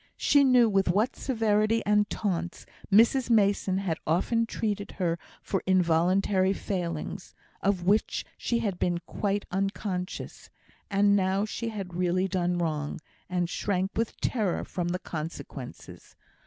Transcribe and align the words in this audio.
She 0.17 0.43
knew 0.43 0.67
with 0.67 0.87
what 0.89 1.15
severity 1.15 1.83
and 1.85 2.09
taunts 2.09 2.65
Mrs 2.91 3.29
Mason 3.29 3.77
had 3.77 3.99
often 4.07 4.47
treated 4.47 4.93
her 4.93 5.19
for 5.43 5.61
involuntary 5.67 6.53
failings, 6.53 7.35
of 7.61 7.85
which 7.85 8.25
she 8.35 8.57
had 8.57 8.79
been 8.79 8.97
quite 9.05 9.45
unconscious; 9.51 10.49
and 10.89 11.15
now 11.15 11.45
she 11.45 11.69
had 11.69 11.93
really 11.93 12.27
done 12.27 12.57
wrong, 12.57 12.99
and 13.29 13.47
shrank 13.47 13.91
with 13.95 14.19
terror 14.19 14.63
from 14.63 14.87
the 14.87 14.97
consequences. 14.97 16.15